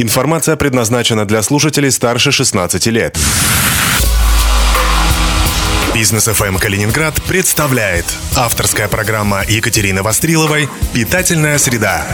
Информация 0.00 0.56
предназначена 0.56 1.26
для 1.26 1.42
слушателей 1.42 1.90
старше 1.90 2.32
16 2.32 2.86
лет. 2.86 3.18
Бизнес 5.92 6.24
ФМ 6.24 6.56
Калининград 6.56 7.20
представляет 7.28 8.06
авторская 8.34 8.88
программа 8.88 9.44
Екатерины 9.46 10.02
Востриловой 10.02 10.70
«Питательная 10.94 11.58
среда». 11.58 12.06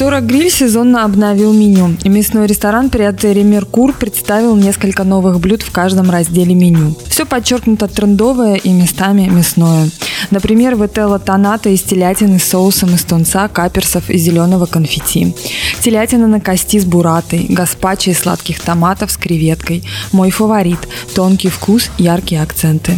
Тора 0.00 0.22
Гриль 0.22 0.50
сезонно 0.50 1.04
обновил 1.04 1.52
меню. 1.52 1.94
Мясной 2.06 2.46
ресторан 2.46 2.88
при 2.88 3.02
отеле 3.02 3.42
«Меркур» 3.42 3.92
представил 3.92 4.56
несколько 4.56 5.04
новых 5.04 5.40
блюд 5.40 5.60
в 5.60 5.70
каждом 5.70 6.08
разделе 6.08 6.54
меню. 6.54 6.94
Все 7.10 7.26
подчеркнуто 7.26 7.86
трендовое 7.86 8.54
и 8.54 8.70
местами 8.70 9.28
мясное. 9.30 9.90
Например, 10.30 10.74
ветелла 10.74 11.18
тоната 11.18 11.68
из 11.68 11.82
телятины 11.82 12.38
с 12.38 12.44
соусом 12.44 12.94
из 12.94 13.04
тунца, 13.04 13.46
каперсов 13.48 14.08
и 14.08 14.16
зеленого 14.16 14.64
конфетти. 14.64 15.34
Телятина 15.82 16.26
на 16.26 16.40
кости 16.40 16.78
с 16.78 16.86
буратой, 16.86 17.44
гаспачо 17.50 18.10
из 18.10 18.20
сладких 18.20 18.58
томатов 18.60 19.10
с 19.10 19.18
креветкой. 19.18 19.84
Мой 20.12 20.30
фаворит– 20.30 20.78
тонкий 21.14 21.50
вкус, 21.50 21.90
яркие 21.98 22.42
акценты. 22.42 22.96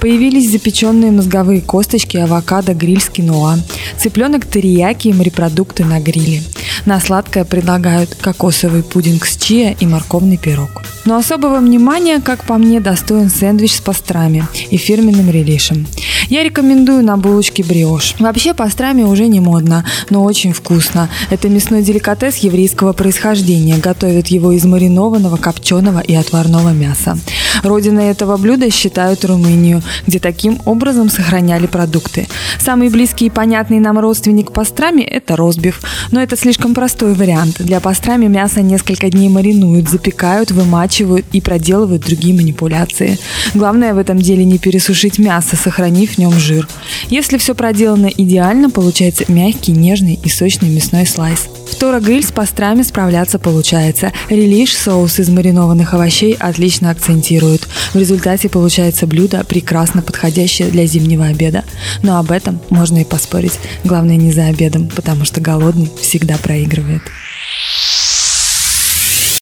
Появились 0.00 0.50
запеченные 0.50 1.12
мозговые 1.12 1.62
косточки, 1.62 2.18
авокадо, 2.18 2.74
гриль 2.74 3.00
с 3.00 3.08
киноа. 3.08 3.58
Цыпленок 3.98 4.46
терияки 4.46 5.08
и 5.08 5.12
морепродукты 5.14 5.84
на 5.84 6.00
гриле. 6.00 6.41
На 6.84 7.00
сладкое 7.00 7.44
предлагают 7.44 8.16
кокосовый 8.16 8.82
пудинг 8.82 9.24
с 9.24 9.36
чиа 9.36 9.70
и 9.78 9.86
морковный 9.86 10.36
пирог. 10.36 10.82
Но 11.04 11.16
особого 11.16 11.58
внимания, 11.58 12.20
как 12.20 12.44
по 12.44 12.58
мне, 12.58 12.80
достоин 12.80 13.30
сэндвич 13.30 13.76
с 13.76 13.80
пастрами 13.80 14.46
и 14.70 14.76
фирменным 14.76 15.30
релишем. 15.30 15.86
Я 16.32 16.44
рекомендую 16.44 17.04
на 17.04 17.18
булочке 17.18 17.62
бриош. 17.62 18.14
Вообще 18.18 18.54
пастрами 18.54 19.02
уже 19.02 19.26
не 19.26 19.40
модно, 19.40 19.84
но 20.08 20.24
очень 20.24 20.54
вкусно. 20.54 21.10
Это 21.28 21.50
мясной 21.50 21.82
деликатес 21.82 22.36
еврейского 22.36 22.94
происхождения. 22.94 23.76
Готовят 23.76 24.28
его 24.28 24.52
из 24.52 24.64
маринованного, 24.64 25.36
копченого 25.36 25.98
и 26.00 26.14
отварного 26.14 26.70
мяса. 26.70 27.18
Родиной 27.62 28.06
этого 28.06 28.38
блюда 28.38 28.70
считают 28.70 29.26
Румынию, 29.26 29.82
где 30.06 30.18
таким 30.18 30.58
образом 30.64 31.10
сохраняли 31.10 31.66
продукты. 31.66 32.26
Самый 32.58 32.88
близкий 32.88 33.26
и 33.26 33.30
понятный 33.30 33.78
нам 33.78 33.98
родственник 33.98 34.52
пастрами– 34.52 35.02
это 35.02 35.36
розбив. 35.36 35.82
Но 36.12 36.22
это 36.22 36.38
слишком 36.38 36.72
простой 36.72 37.12
вариант. 37.12 37.56
Для 37.58 37.78
пастрами 37.78 38.24
мясо 38.26 38.62
несколько 38.62 39.10
дней 39.10 39.28
маринуют, 39.28 39.90
запекают, 39.90 40.50
вымачивают 40.50 41.26
и 41.32 41.42
проделывают 41.42 42.06
другие 42.06 42.34
манипуляции. 42.34 43.18
Главное 43.52 43.92
в 43.92 43.98
этом 43.98 44.16
деле 44.16 44.46
не 44.46 44.56
пересушить 44.56 45.18
мясо, 45.18 45.56
сохранив 45.56 46.12
в 46.12 46.21
нем 46.22 46.38
жир. 46.38 46.68
Если 47.08 47.36
все 47.36 47.54
проделано 47.54 48.06
идеально, 48.06 48.70
получается 48.70 49.24
мягкий, 49.28 49.72
нежный 49.72 50.18
и 50.22 50.28
сочный 50.28 50.68
мясной 50.68 51.06
слайс. 51.06 51.48
В 51.70 51.74
Тора 51.76 52.00
гриль 52.00 52.24
с 52.24 52.30
пастрами 52.30 52.82
справляться 52.82 53.38
получается. 53.38 54.12
Релиш, 54.28 54.76
соус 54.76 55.18
из 55.18 55.28
маринованных 55.28 55.94
овощей 55.94 56.34
отлично 56.38 56.90
акцентирует. 56.90 57.66
В 57.92 57.96
результате 57.96 58.48
получается 58.48 59.06
блюдо, 59.06 59.44
прекрасно 59.44 60.02
подходящее 60.02 60.68
для 60.68 60.86
зимнего 60.86 61.26
обеда. 61.26 61.64
Но 62.02 62.18
об 62.18 62.30
этом 62.30 62.60
можно 62.70 62.98
и 62.98 63.04
поспорить. 63.04 63.58
Главное 63.84 64.16
не 64.16 64.32
за 64.32 64.46
обедом, 64.46 64.88
потому 64.94 65.24
что 65.24 65.40
голодный 65.40 65.90
всегда 66.00 66.36
проигрывает. 66.36 67.02